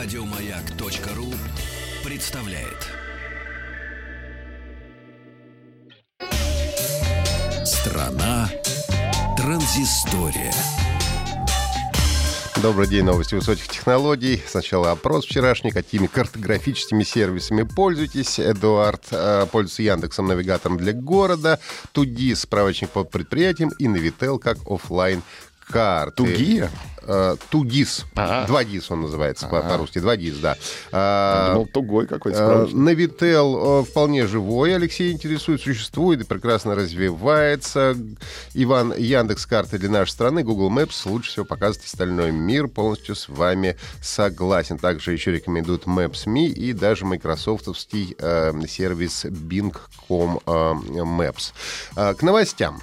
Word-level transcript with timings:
Радиомаяк.ру 0.00 1.26
представляет. 2.08 2.86
Страна 7.66 8.48
транзистория. 9.36 10.54
Добрый 12.62 12.86
день, 12.86 13.04
новости 13.04 13.34
высоких 13.34 13.66
технологий. 13.66 14.40
Сначала 14.46 14.92
опрос 14.92 15.24
вчерашний. 15.24 15.72
Какими 15.72 16.06
картографическими 16.06 17.02
сервисами 17.02 17.64
пользуетесь? 17.64 18.38
Эдуард 18.38 19.02
э, 19.10 19.46
пользуется 19.50 19.82
Яндексом 19.82 20.28
навигатором 20.28 20.76
для 20.76 20.92
города, 20.92 21.58
Туди 21.90 22.36
справочник 22.36 22.90
по 22.90 23.02
предприятиям 23.02 23.70
и 23.80 23.88
Навител 23.88 24.38
как 24.38 24.58
офлайн 24.70 25.22
карты. 25.68 26.14
Тугие? 26.14 26.70
Э, 27.08 27.36
Тугис. 27.50 28.04
А. 28.14 28.46
Два 28.46 28.64
ГИС 28.64 28.90
он 28.90 29.00
называется 29.02 29.46
А. 29.50 29.62
по-русски. 29.62 29.98
Два 29.98 30.14
ГИС, 30.16 30.36
да. 30.38 30.50
Я 30.50 30.56
А, 30.92 31.52
думал, 31.54 31.66
тугой 31.66 32.06
какой-то 32.06 32.38
Э. 32.38 32.74
Навител 32.74 33.80
э, 33.80 33.84
вполне 33.84 34.26
живой, 34.26 34.74
Алексей 34.76 35.10
интересует, 35.12 35.62
существует 35.62 36.20
и 36.20 36.24
прекрасно 36.24 36.74
развивается. 36.74 37.96
Иван, 38.52 38.92
Яндекс 38.96 39.46
карты 39.46 39.78
для 39.78 39.88
нашей 39.88 40.10
страны, 40.10 40.42
Google 40.44 40.70
Maps 40.70 41.08
лучше 41.08 41.30
всего 41.30 41.46
показывает 41.46 41.86
остальной 41.86 42.30
мир. 42.30 42.68
Полностью 42.68 43.14
с 43.14 43.28
вами 43.28 43.76
согласен. 44.02 44.78
Также 44.78 45.12
еще 45.12 45.32
рекомендуют 45.32 45.84
Maps.me 45.84 46.46
и 46.48 46.74
даже 46.74 47.06
майкрософтовский 47.06 48.16
э, 48.18 48.52
сервис 48.68 49.24
Bing.com 49.24 50.40
э, 50.44 50.50
Maps. 50.50 51.52
Э, 51.96 52.12
к 52.14 52.22
новостям. 52.22 52.80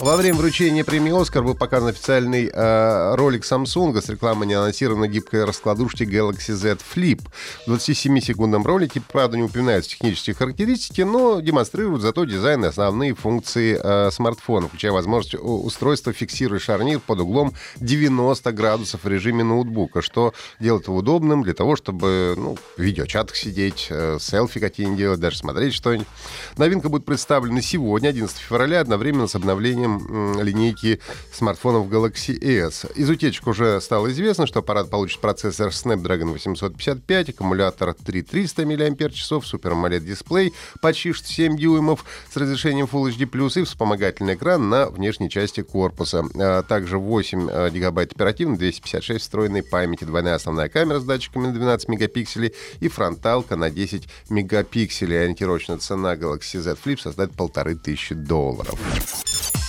Во 0.00 0.16
время 0.16 0.36
вручения 0.38 0.84
премии 0.84 1.20
«Оскар» 1.20 1.42
был 1.42 1.54
показан 1.54 1.88
официальный 1.88 2.50
э, 2.52 3.14
ролик 3.24 3.44
Samsung 3.44 3.98
с 3.98 4.10
рекламой 4.10 4.46
неанонсированной 4.46 5.08
гибкой 5.08 5.46
раскладушки 5.46 6.02
Galaxy 6.02 6.52
Z 6.52 6.76
Flip. 6.94 7.22
В 7.66 7.72
27-секундном 7.72 8.64
ролике, 8.64 9.00
правда, 9.00 9.38
не 9.38 9.44
упоминаются 9.44 9.92
технические 9.92 10.36
характеристики, 10.36 11.00
но 11.00 11.40
демонстрируют 11.40 12.02
зато 12.02 12.26
дизайн 12.26 12.66
и 12.66 12.68
основные 12.68 13.14
функции 13.14 13.80
э, 13.82 14.10
смартфона, 14.10 14.68
включая 14.68 14.92
возможность 14.92 15.36
устройства 15.40 16.12
фиксировать 16.12 16.62
шарнир 16.62 17.00
под 17.00 17.20
углом 17.20 17.54
90 17.76 18.52
градусов 18.52 19.04
в 19.04 19.08
режиме 19.08 19.42
ноутбука, 19.42 20.02
что 20.02 20.34
делает 20.60 20.86
его 20.86 20.98
удобным 20.98 21.44
для 21.44 21.54
того, 21.54 21.76
чтобы 21.76 22.34
ну, 22.36 22.58
в 22.76 22.82
видеочатах 22.82 23.36
сидеть, 23.36 23.86
э, 23.88 24.18
селфи 24.20 24.60
какие-нибудь 24.60 24.98
делать, 24.98 25.20
даже 25.20 25.38
смотреть 25.38 25.72
что-нибудь. 25.72 26.06
Новинка 26.58 26.90
будет 26.90 27.06
представлена 27.06 27.62
сегодня, 27.62 28.08
11 28.08 28.36
февраля, 28.36 28.80
одновременно 28.80 29.28
с 29.28 29.34
обновлением 29.34 29.96
м, 30.36 30.42
линейки 30.42 31.00
смартфонов 31.32 31.86
Galaxy 31.86 32.38
S. 32.38 32.84
Из 32.94 33.13
утечек 33.14 33.46
уже 33.46 33.80
стало 33.80 34.10
известно, 34.10 34.46
что 34.46 34.60
аппарат 34.60 34.90
получит 34.90 35.20
процессор 35.20 35.68
Snapdragon 35.68 36.32
855, 36.32 37.30
аккумулятор 37.30 37.94
3300 37.94 38.66
мАч, 38.66 39.22
Super 39.30 39.72
AMOLED 39.72 40.00
дисплей 40.00 40.52
почти 40.80 41.12
7 41.12 41.56
дюймов 41.56 42.04
с 42.30 42.36
разрешением 42.36 42.86
Full 42.90 43.10
HD+, 43.10 43.60
и 43.60 43.64
вспомогательный 43.64 44.34
экран 44.34 44.68
на 44.68 44.88
внешней 44.88 45.30
части 45.30 45.62
корпуса. 45.62 46.24
А 46.38 46.62
Также 46.62 46.98
8 46.98 47.48
э, 47.50 47.70
гигабайт 47.70 48.12
оперативной, 48.12 48.58
256 48.58 49.20
встроенной 49.20 49.62
памяти, 49.62 50.04
двойная 50.04 50.34
основная 50.34 50.68
камера 50.68 51.00
с 51.00 51.04
датчиками 51.04 51.46
на 51.46 51.52
12 51.52 51.88
мегапикселей 51.88 52.54
и 52.80 52.88
фронталка 52.88 53.56
на 53.56 53.70
10 53.70 54.08
мегапикселей. 54.30 55.22
Ориентировочная 55.22 55.78
цена 55.78 56.14
Galaxy 56.14 56.60
Z 56.60 56.76
Flip 56.84 57.00
составит 57.00 57.32
полторы 57.32 57.76
тысячи 57.76 58.14
долларов. 58.14 58.78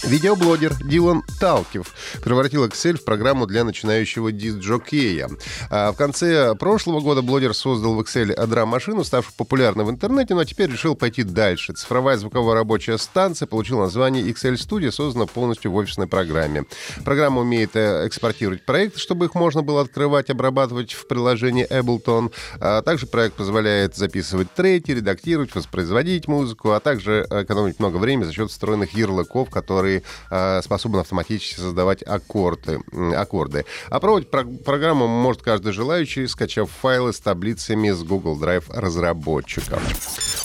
Видеоблогер 0.08 0.76
Дилан 0.84 1.24
Талкив 1.40 1.92
превратил 2.24 2.64
Excel 2.66 2.98
в 2.98 3.04
программу 3.04 3.48
для 3.48 3.64
начинающего 3.64 4.32
диск-джокея. 4.32 5.30
А 5.72 5.92
в 5.92 5.96
конце 5.96 6.54
прошлого 6.54 7.00
года 7.00 7.24
блогер 7.24 7.56
создал 7.56 7.96
в 7.96 8.02
Excel 8.02 8.46
драм-машину, 8.46 9.04
ставшую 9.04 9.34
популярной 9.36 9.84
в 9.84 9.90
интернете, 9.90 10.36
но 10.36 10.44
теперь 10.44 10.72
решил 10.72 10.96
пойти 10.96 11.24
дальше. 11.24 11.74
Цифровая 11.74 12.18
звуковая 12.18 12.54
рабочая 12.56 13.00
станция 13.00 13.48
получила 13.48 13.82
название 13.82 14.24
Excel 14.30 14.54
Studio, 14.54 14.92
создана 14.92 15.26
полностью 15.26 15.72
в 15.72 15.76
офисной 15.76 16.06
программе. 16.06 16.66
Программа 17.04 17.42
умеет 17.42 17.76
э, 17.76 18.06
экспортировать 18.06 18.64
проекты, 18.64 19.00
чтобы 19.00 19.26
их 19.26 19.34
можно 19.34 19.64
было 19.64 19.82
открывать, 19.82 20.30
обрабатывать 20.30 20.94
в 20.94 21.08
приложении 21.08 21.68
Ableton. 21.68 22.32
А 22.60 22.84
также 22.84 23.08
проект 23.08 23.36
позволяет 23.38 23.96
записывать 23.96 24.54
треки, 24.54 24.92
редактировать, 24.92 25.56
воспроизводить 25.56 26.28
музыку, 26.28 26.72
а 26.74 26.80
также 26.80 27.26
экономить 27.32 27.80
много 27.80 27.98
времени 27.98 28.26
за 28.26 28.34
счет 28.34 28.52
встроенных 28.52 28.94
ярлыков, 28.94 29.50
которые 29.50 29.95
э, 30.30 30.62
способны 30.64 31.00
автоматически 31.00 31.60
создавать 31.60 32.02
аккорды. 32.04 32.80
аккорды. 33.16 33.66
Опробовать 33.90 34.30
про- 34.30 34.44
программу 34.46 35.08
может 35.08 35.42
каждый 35.42 35.72
желающий, 35.74 36.28
скачав 36.28 36.70
файлы 36.70 37.14
с 37.14 37.20
таблицами 37.20 37.92
с 37.92 38.04
Google 38.04 38.40
Drive 38.40 38.66
разработчиков. 38.70 39.82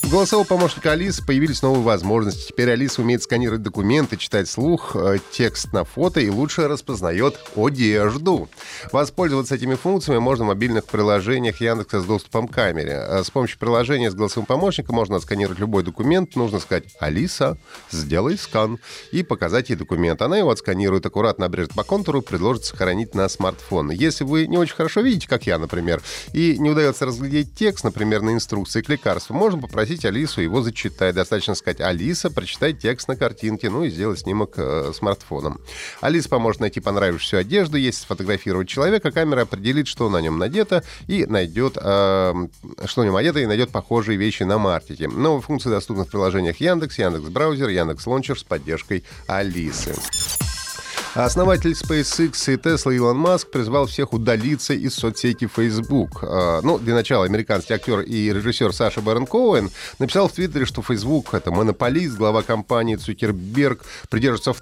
У 0.02 0.08
голосового 0.08 0.46
помощника 0.46 0.92
Алисы 0.92 1.24
появились 1.24 1.60
новые 1.62 1.82
возможности. 1.82 2.48
Теперь 2.48 2.70
Алиса 2.70 3.02
умеет 3.02 3.22
сканировать 3.22 3.62
документы, 3.62 4.16
читать 4.16 4.48
слух, 4.48 4.96
э, 4.96 5.18
текст 5.30 5.72
на 5.74 5.84
фото 5.84 6.20
и 6.20 6.30
лучше 6.30 6.66
распознает 6.68 7.38
одежду. 7.54 8.48
Воспользоваться 8.92 9.54
этими 9.54 9.74
функциями 9.74 10.18
можно 10.18 10.46
в 10.46 10.48
мобильных 10.48 10.86
приложениях 10.86 11.60
Яндекса 11.60 12.00
с 12.00 12.06
доступом 12.06 12.48
к 12.48 12.54
камере. 12.54 12.92
Э, 12.92 13.22
С 13.22 13.30
помощью 13.30 13.58
приложения 13.58 14.10
с 14.10 14.14
голосовым 14.14 14.46
помощником 14.46 14.96
можно 14.96 15.16
отсканировать 15.16 15.58
любой 15.58 15.82
документ. 15.84 16.34
Нужно 16.34 16.60
сказать 16.60 16.84
«Алиса, 16.98 17.58
сделай 17.90 18.38
скан» 18.38 18.78
и 19.12 19.22
показать 19.22 19.68
ей 19.68 19.76
документ. 19.76 20.22
Она 20.22 20.38
его 20.38 20.50
отсканирует, 20.50 21.04
аккуратно 21.04 21.44
обрежет 21.46 21.74
по 21.74 21.84
контуру 21.84 22.20
и 22.20 22.24
предложит 22.24 22.64
сохранить 22.64 23.14
на 23.14 23.28
смартфон. 23.28 23.90
Если 23.90 24.24
вы 24.24 24.46
не 24.46 24.56
очень 24.56 24.74
хорошо 24.74 25.02
видите, 25.02 25.28
как 25.28 25.46
я, 25.46 25.58
например, 25.58 26.02
и 26.32 26.58
не 26.58 26.70
удается 26.70 27.04
разглядеть 27.04 27.54
текст, 27.54 27.84
например, 27.84 28.22
на 28.22 28.30
инструкции 28.30 28.80
к 28.80 28.88
лекарству, 28.88 29.34
можно 29.34 29.60
попросить 29.60 29.89
Алису 30.04 30.40
его 30.40 30.62
зачитать. 30.62 31.14
Достаточно 31.14 31.54
сказать 31.54 31.80
«Алиса, 31.80 32.30
прочитай 32.30 32.72
текст 32.72 33.08
на 33.08 33.16
картинке», 33.16 33.70
ну 33.70 33.84
и 33.84 33.90
сделать 33.90 34.20
снимок 34.20 34.54
э, 34.56 34.92
смартфоном. 34.94 35.60
Алиса 36.00 36.28
поможет 36.28 36.60
найти 36.60 36.80
понравившуюся 36.80 37.38
одежду, 37.38 37.76
если 37.76 38.02
сфотографировать 38.02 38.68
человека, 38.68 39.10
камера 39.10 39.42
определит, 39.42 39.86
что 39.86 40.08
на 40.08 40.20
нем 40.20 40.38
надето, 40.38 40.84
и 41.06 41.26
найдет, 41.26 41.76
э, 41.76 42.34
что 42.84 43.00
на 43.02 43.06
нем 43.06 43.16
одето, 43.16 43.40
и 43.40 43.46
найдет 43.46 43.70
похожие 43.70 44.16
вещи 44.18 44.42
на 44.44 44.58
маркете. 44.58 45.08
Новые 45.08 45.42
функции 45.42 45.70
доступны 45.70 46.04
в 46.04 46.08
приложениях 46.08 46.56
Яндекс, 46.58 46.98
Яндекс 46.98 47.28
Браузер, 47.28 47.68
Яндекс 47.68 48.06
Лончер 48.06 48.38
с 48.38 48.44
поддержкой 48.44 49.04
Алисы. 49.26 49.94
Основатель 51.14 51.72
SpaceX 51.72 52.52
и 52.52 52.56
Tesla 52.56 52.94
Илон 52.94 53.16
Маск 53.16 53.50
призвал 53.50 53.86
всех 53.86 54.12
удалиться 54.12 54.74
из 54.74 54.94
соцсети 54.94 55.48
Facebook. 55.52 56.22
А, 56.22 56.60
Ну, 56.62 56.78
для 56.78 56.94
начала 56.94 57.24
американский 57.24 57.74
актер 57.74 58.00
и 58.00 58.32
режиссер 58.32 58.72
Саша 58.72 59.00
Барон 59.00 59.26
Коуэн 59.26 59.70
написал 59.98 60.28
в 60.28 60.32
Твиттере, 60.32 60.66
что 60.66 60.82
Facebook— 60.82 61.30
это 61.34 61.50
монополист, 61.50 62.16
глава 62.16 62.42
компании 62.42 62.94
Цукерберг 62.94 63.80
придерживается 64.08 64.52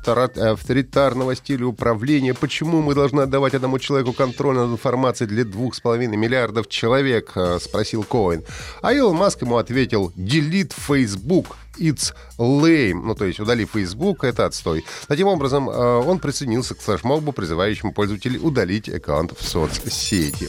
авторитарного 0.53 1.37
стиля 1.37 1.67
управления. 1.67 2.33
Почему 2.33 2.81
мы 2.81 2.95
должны 2.95 3.21
отдавать 3.21 3.53
одному 3.53 3.79
человеку 3.79 4.15
контроль 4.15 4.57
над 4.57 4.71
информацией 4.71 5.29
для 5.29 5.45
двух 5.45 5.75
с 5.75 5.81
половиной 5.81 6.17
миллиардов 6.17 6.69
человек? 6.69 7.33
а, 7.35 7.59
спросил 7.61 8.05
Коуэн. 8.05 8.43
А 8.81 8.95
Илон 8.95 9.17
Маск 9.17 9.43
ему 9.43 9.59
ответил 9.59 10.15
«Delete 10.17 10.73
Facebook». 10.75 11.57
It's 11.79 12.15
lame. 12.39 13.03
Ну, 13.05 13.15
то 13.15 13.25
есть, 13.25 13.41
удали 13.41 13.65
Facebook, 13.65 14.25
это 14.25 14.47
отстой. 14.47 14.85
Таким 15.07 15.29
образом, 15.29 15.69
э, 15.69 15.73
он 15.73 16.19
присоединился 16.19 16.75
к 16.75 16.81
флешмобу, 16.81 17.33
призывающему 17.33 17.93
пользователей 17.93 18.39
удалить 18.39 18.89
аккаунт 18.89 19.33
в 19.39 19.47
соцсети. 19.47 20.49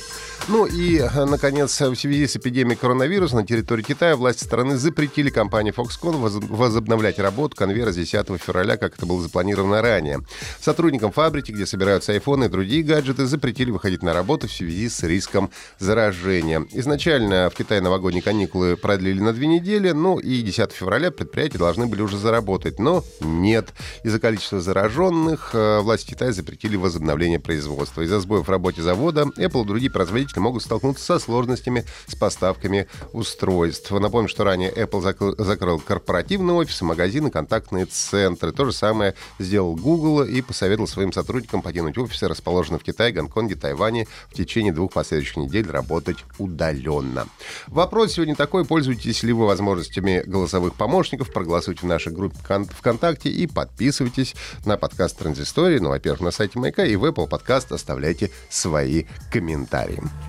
Ну 0.52 0.66
и, 0.66 0.98
э, 0.98 1.26
наконец, 1.26 1.80
в 1.80 1.96
связи 1.96 2.26
с 2.26 2.36
эпидемией 2.36 2.76
коронавируса 2.76 3.36
на 3.36 3.46
территории 3.46 3.84
Китая 3.84 4.16
власти 4.16 4.44
страны 4.44 4.78
запретили 4.78 5.30
компании 5.30 5.72
Foxconn 5.72 6.18
воз- 6.18 6.44
возобновлять 6.50 7.20
работу 7.20 7.56
конвейера 7.56 7.92
с 7.92 7.96
10 7.96 8.42
февраля, 8.42 8.76
как 8.76 8.96
это 8.96 9.06
было 9.06 9.22
запланировано 9.22 9.84
ранее. 9.84 10.22
Сотрудникам 10.60 11.12
фабрики, 11.12 11.52
где 11.52 11.68
собираются 11.68 12.14
айфоны 12.14 12.46
и 12.46 12.48
другие 12.48 12.82
гаджеты, 12.82 13.28
запретили 13.28 13.70
выходить 13.70 14.02
на 14.02 14.12
работу 14.12 14.48
в 14.48 14.52
связи 14.52 14.90
с 14.90 15.04
риском 15.04 15.52
заражения. 15.78 16.66
Изначально 16.72 17.52
в 17.52 17.54
Китае 17.56 17.82
новогодние 17.82 18.24
каникулы 18.24 18.76
продлили 18.76 19.20
на 19.20 19.34
две 19.34 19.46
недели, 19.46 19.92
ну 19.92 20.18
и 20.18 20.42
10 20.42 20.72
февраля 20.72 21.12
предприятия 21.12 21.60
должны 21.60 21.86
были 21.86 22.02
уже 22.02 22.18
заработать, 22.18 22.80
но 22.80 23.04
нет. 23.22 23.70
Из-за 24.04 24.20
количества 24.20 24.60
зараженных 24.60 25.52
э, 25.54 25.82
власти 25.82 26.10
Китая 26.10 26.32
запретили 26.32 26.76
возобновление 26.76 27.40
производства. 27.40 28.02
Из-за 28.02 28.20
сбоев 28.20 28.48
в 28.48 28.50
работе 28.50 28.82
завода 28.82 29.26
Apple 29.38 29.62
и 29.62 29.68
другие 29.68 29.92
производители 29.92 30.39
могут 30.40 30.64
столкнуться 30.64 31.04
со 31.04 31.20
сложностями 31.20 31.86
с 32.08 32.16
поставками 32.16 32.88
устройств. 33.14 33.92
Напомню, 33.92 34.30
что 34.30 34.44
ранее 34.44 34.72
Apple 34.72 35.02
закрыл, 35.02 35.36
закрыл 35.38 35.80
корпоративные 35.80 36.56
офисы, 36.56 36.86
магазины, 36.86 37.32
контактные 37.32 37.86
центры. 37.86 38.52
То 38.52 38.66
же 38.66 38.74
самое 38.74 39.16
сделал 39.40 39.76
Google 39.76 40.24
и 40.24 40.42
посоветовал 40.42 40.88
своим 40.88 41.14
сотрудникам 41.14 41.62
покинуть 41.62 41.98
офисы, 41.98 42.28
расположенные 42.28 42.80
в 42.80 42.84
Китае, 42.84 43.12
Гонконге, 43.12 43.56
Тайване, 43.56 44.08
в 44.30 44.34
течение 44.34 44.74
двух 44.74 44.94
последующих 44.94 45.38
недель 45.38 45.70
работать 45.70 46.18
удаленно. 46.38 47.28
Вопрос 47.68 48.14
сегодня 48.14 48.36
такой, 48.36 48.66
пользуетесь 48.66 49.24
ли 49.24 49.34
вы 49.34 49.46
возможностями 49.46 50.24
голосовых 50.26 50.76
помощников, 50.76 51.32
проголосуйте 51.34 51.82
в 51.82 51.86
нашей 51.86 52.14
группе 52.14 52.38
Кон- 52.48 52.66
ВКонтакте 52.66 53.30
и 53.30 53.48
подписывайтесь 53.48 54.36
на 54.66 54.78
подкаст 54.78 55.18
Транзистории, 55.18 55.80
ну, 55.80 55.90
во-первых, 55.90 56.22
на 56.22 56.32
сайте 56.32 56.60
Майка 56.60 56.86
и 56.86 56.96
в 56.96 57.06
Apple 57.06 57.30
Podcast 57.30 57.74
оставляйте 57.74 58.32
свои 58.50 59.06
комментарии. 59.32 60.29